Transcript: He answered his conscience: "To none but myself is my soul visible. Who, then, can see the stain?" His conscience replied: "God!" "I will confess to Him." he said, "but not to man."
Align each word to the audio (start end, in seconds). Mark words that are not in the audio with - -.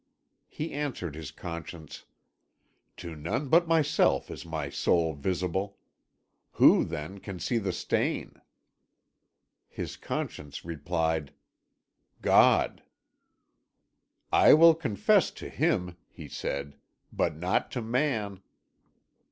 He 0.47 0.73
answered 0.73 1.13
his 1.13 1.29
conscience: 1.29 2.05
"To 2.97 3.15
none 3.15 3.49
but 3.49 3.67
myself 3.67 4.31
is 4.31 4.43
my 4.47 4.67
soul 4.71 5.13
visible. 5.13 5.77
Who, 6.53 6.83
then, 6.83 7.19
can 7.19 7.37
see 7.37 7.59
the 7.59 7.71
stain?" 7.71 8.41
His 9.67 9.97
conscience 9.97 10.65
replied: 10.65 11.33
"God!" 12.19 12.81
"I 14.33 14.55
will 14.55 14.73
confess 14.73 15.29
to 15.37 15.49
Him." 15.49 15.95
he 16.09 16.27
said, 16.27 16.77
"but 17.13 17.35
not 17.35 17.69
to 17.73 17.83
man." 17.83 18.41